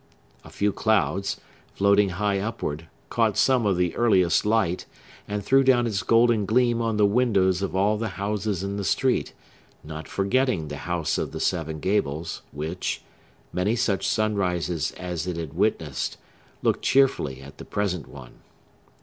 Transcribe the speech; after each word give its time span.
A 0.43 0.49
few 0.49 0.73
clouds, 0.73 1.39
floating 1.75 2.09
high 2.09 2.39
upward, 2.39 2.87
caught 3.11 3.37
some 3.37 3.67
of 3.67 3.77
the 3.77 3.95
earliest 3.95 4.47
light, 4.47 4.87
and 5.27 5.43
threw 5.45 5.63
down 5.63 5.85
its 5.85 6.01
golden 6.01 6.47
gleam 6.47 6.81
on 6.81 6.97
the 6.97 7.05
windows 7.05 7.61
of 7.61 7.75
all 7.75 7.97
the 7.99 8.07
houses 8.17 8.63
in 8.63 8.77
the 8.77 8.83
street, 8.83 9.31
not 9.83 10.07
forgetting 10.07 10.69
the 10.69 10.77
House 10.89 11.19
of 11.19 11.33
the 11.33 11.39
Seven 11.39 11.79
Gables, 11.79 12.41
which—many 12.51 13.75
such 13.75 14.07
sunrises 14.07 14.91
as 14.93 15.27
it 15.27 15.37
had 15.37 15.53
witnessed—looked 15.53 16.81
cheerfully 16.81 17.39
at 17.41 17.59
the 17.59 17.65
present 17.65 18.07
one. 18.07 18.39